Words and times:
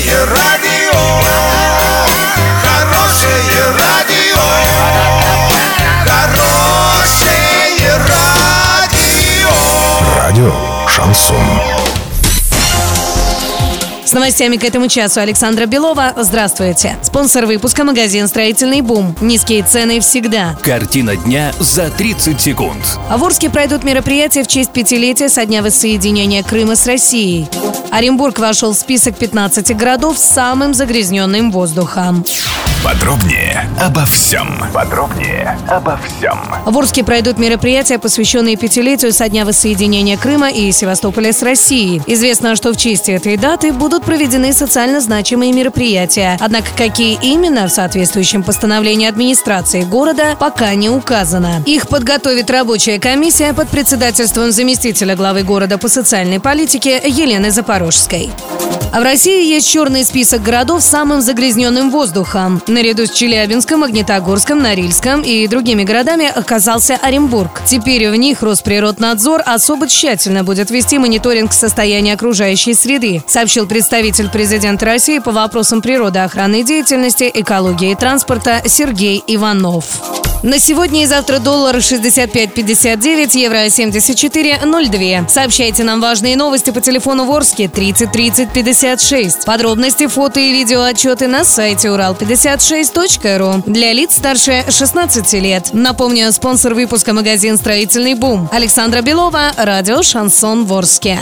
Хорошее 0.00 0.24
радио, 0.24 0.98
хорошее 2.62 3.64
радио, 3.78 4.40
хорошее 6.06 7.98
радио. 8.08 9.50
Радио 10.16 10.54
Шансон. 10.88 11.36
С 14.06 14.12
новостями 14.12 14.56
к 14.56 14.64
этому 14.64 14.88
часу 14.88 15.20
Александра 15.20 15.66
Белова. 15.66 16.14
Здравствуйте. 16.16 16.96
Спонсор 17.02 17.44
выпуска 17.44 17.84
магазин 17.84 18.26
«Строительный 18.26 18.80
бум». 18.80 19.14
Низкие 19.20 19.62
цены 19.62 20.00
всегда. 20.00 20.58
Картина 20.62 21.14
дня 21.16 21.52
за 21.58 21.90
30 21.90 22.40
секунд. 22.40 22.98
А 23.10 23.18
в 23.18 23.24
Орске 23.24 23.50
пройдут 23.50 23.84
мероприятия 23.84 24.44
в 24.44 24.48
честь 24.48 24.72
пятилетия 24.72 25.28
со 25.28 25.44
дня 25.44 25.62
воссоединения 25.62 26.42
Крыма 26.42 26.74
с 26.74 26.86
Россией. 26.86 27.48
Оренбург 27.90 28.38
вошел 28.38 28.72
в 28.72 28.76
список 28.76 29.16
15 29.16 29.76
городов 29.76 30.18
с 30.18 30.24
самым 30.24 30.74
загрязненным 30.74 31.50
воздухом. 31.50 32.24
Подробнее 32.82 33.68
обо 33.78 34.06
всем. 34.06 34.58
Подробнее 34.72 35.58
обо 35.68 35.98
всем. 35.98 36.38
В 36.64 36.78
Орске 36.78 37.04
пройдут 37.04 37.38
мероприятия, 37.38 37.98
посвященные 37.98 38.56
пятилетию 38.56 39.12
со 39.12 39.28
дня 39.28 39.44
воссоединения 39.44 40.16
Крыма 40.16 40.50
и 40.50 40.72
Севастополя 40.72 41.34
с 41.34 41.42
Россией. 41.42 42.00
Известно, 42.06 42.56
что 42.56 42.72
в 42.72 42.78
честь 42.78 43.10
этой 43.10 43.36
даты 43.36 43.74
будут 43.74 44.04
проведены 44.04 44.54
социально 44.54 45.02
значимые 45.02 45.52
мероприятия. 45.52 46.38
Однако 46.40 46.68
какие 46.74 47.18
именно 47.20 47.66
в 47.66 47.70
соответствующем 47.70 48.42
постановлении 48.42 49.06
администрации 49.06 49.82
города 49.82 50.36
пока 50.40 50.74
не 50.74 50.88
указано. 50.88 51.62
Их 51.66 51.86
подготовит 51.86 52.50
рабочая 52.50 52.98
комиссия 52.98 53.52
под 53.52 53.68
председательством 53.68 54.52
заместителя 54.52 55.16
главы 55.16 55.42
города 55.42 55.76
по 55.76 55.88
социальной 55.88 56.40
политике 56.40 57.02
Елены 57.04 57.50
Запорожской. 57.80 58.30
А 58.92 59.00
в 59.00 59.04
России 59.04 59.46
есть 59.46 59.68
черный 59.68 60.04
список 60.04 60.42
городов 60.42 60.82
с 60.82 60.86
самым 60.86 61.20
загрязненным 61.20 61.90
воздухом. 61.90 62.60
Наряду 62.66 63.06
с 63.06 63.10
Челябинском, 63.10 63.80
Магнитогорском, 63.80 64.60
Норильском 64.60 65.22
и 65.22 65.46
другими 65.46 65.84
городами 65.84 66.26
оказался 66.26 66.96
Оренбург. 66.96 67.62
Теперь 67.66 68.10
в 68.10 68.16
них 68.16 68.42
Росприроднадзор 68.42 69.42
особо 69.46 69.86
тщательно 69.88 70.44
будет 70.44 70.70
вести 70.70 70.98
мониторинг 70.98 71.52
состояния 71.52 72.14
окружающей 72.14 72.74
среды, 72.74 73.22
сообщил 73.26 73.66
представитель 73.66 74.28
президента 74.28 74.86
России 74.86 75.20
по 75.20 75.30
вопросам 75.30 75.80
природоохранной 75.82 76.64
деятельности, 76.64 77.30
экологии 77.32 77.92
и 77.92 77.94
транспорта 77.94 78.62
Сергей 78.66 79.22
Иванов. 79.26 80.19
На 80.42 80.58
сегодня 80.58 81.02
и 81.02 81.06
завтра 81.06 81.38
доллар 81.38 81.76
65.59, 81.76 83.38
евро 83.38 83.66
74.02. 83.66 85.28
Сообщайте 85.28 85.84
нам 85.84 86.00
важные 86.00 86.34
новости 86.34 86.70
по 86.70 86.80
телефону 86.80 87.26
Ворске 87.26 87.68
30 87.68 88.10
30 88.10 88.50
56. 88.50 89.44
Подробности, 89.44 90.06
фото 90.06 90.40
и 90.40 90.50
видео 90.50 90.82
отчеты 90.82 91.28
на 91.28 91.44
сайте 91.44 91.88
урал56.ру 91.88 93.64
для 93.70 93.92
лиц 93.92 94.16
старше 94.16 94.64
16 94.70 95.32
лет. 95.34 95.70
Напомню, 95.74 96.32
спонсор 96.32 96.72
выпуска 96.72 97.12
магазин 97.12 97.58
«Строительный 97.58 98.14
бум». 98.14 98.48
Александра 98.50 99.02
Белова, 99.02 99.52
радио 99.58 100.02
«Шансон 100.02 100.64
Ворске». 100.64 101.18